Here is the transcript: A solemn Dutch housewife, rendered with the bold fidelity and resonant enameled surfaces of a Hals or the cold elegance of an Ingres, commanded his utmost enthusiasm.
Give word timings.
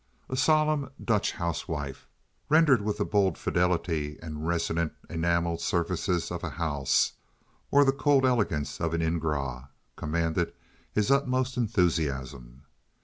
A 0.29 0.35
solemn 0.35 0.89
Dutch 1.05 1.33
housewife, 1.33 2.07
rendered 2.49 2.81
with 2.81 2.97
the 2.97 3.05
bold 3.05 3.37
fidelity 3.37 4.17
and 4.19 4.47
resonant 4.47 4.93
enameled 5.11 5.61
surfaces 5.61 6.31
of 6.31 6.43
a 6.43 6.49
Hals 6.49 7.11
or 7.69 7.85
the 7.85 7.91
cold 7.91 8.25
elegance 8.25 8.79
of 8.81 8.95
an 8.95 9.03
Ingres, 9.03 9.65
commanded 9.97 10.53
his 10.91 11.11
utmost 11.11 11.55
enthusiasm. 11.55 12.63